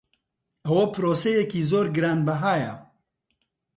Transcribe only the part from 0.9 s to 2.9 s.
پرۆسەیەکی زۆر گرانبەهایە.